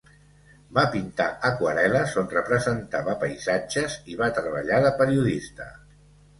[0.77, 5.73] Va pintar aquarel·les on representava paisatges i va treballar de periodista.